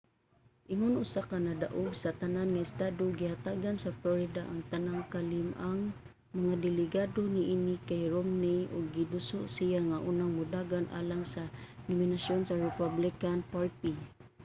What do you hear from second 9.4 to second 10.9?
siya nga unang modagan